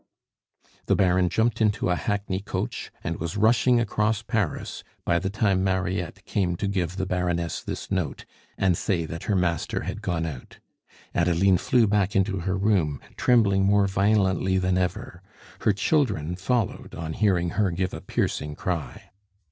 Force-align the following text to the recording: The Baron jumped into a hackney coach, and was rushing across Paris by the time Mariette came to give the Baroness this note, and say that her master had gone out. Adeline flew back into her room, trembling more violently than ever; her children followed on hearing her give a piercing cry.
The 0.87 0.95
Baron 0.95 1.29
jumped 1.29 1.61
into 1.61 1.91
a 1.91 1.95
hackney 1.95 2.39
coach, 2.39 2.91
and 3.03 3.19
was 3.19 3.37
rushing 3.37 3.79
across 3.79 4.23
Paris 4.23 4.83
by 5.05 5.19
the 5.19 5.29
time 5.29 5.63
Mariette 5.63 6.25
came 6.25 6.55
to 6.55 6.67
give 6.67 6.95
the 6.97 7.05
Baroness 7.05 7.61
this 7.61 7.91
note, 7.91 8.25
and 8.57 8.75
say 8.75 9.05
that 9.05 9.25
her 9.25 9.35
master 9.35 9.81
had 9.81 10.01
gone 10.01 10.25
out. 10.25 10.57
Adeline 11.13 11.57
flew 11.59 11.85
back 11.85 12.15
into 12.15 12.39
her 12.39 12.57
room, 12.57 12.99
trembling 13.15 13.63
more 13.65 13.85
violently 13.85 14.57
than 14.57 14.75
ever; 14.75 15.21
her 15.59 15.71
children 15.71 16.35
followed 16.35 16.95
on 16.95 17.13
hearing 17.13 17.51
her 17.51 17.69
give 17.69 17.93
a 17.93 18.01
piercing 18.01 18.55
cry. 18.55 19.11